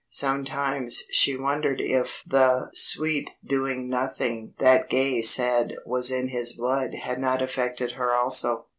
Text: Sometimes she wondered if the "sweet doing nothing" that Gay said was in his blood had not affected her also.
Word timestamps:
Sometimes 0.09 1.03
she 1.11 1.37
wondered 1.37 1.79
if 1.79 2.23
the 2.25 2.71
"sweet 2.73 3.29
doing 3.45 3.87
nothing" 3.87 4.55
that 4.57 4.89
Gay 4.89 5.21
said 5.21 5.75
was 5.85 6.09
in 6.09 6.29
his 6.29 6.53
blood 6.57 6.95
had 7.03 7.19
not 7.19 7.39
affected 7.43 7.91
her 7.91 8.11
also. 8.11 8.65